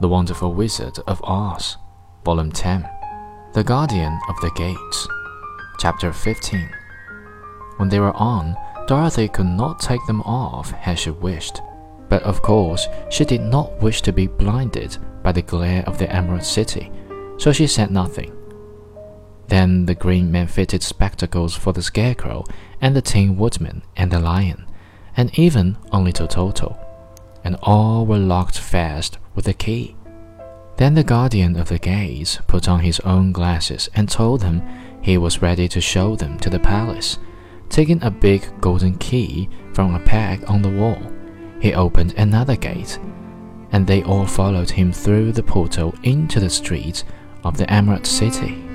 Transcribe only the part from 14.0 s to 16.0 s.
to be blinded by the glare of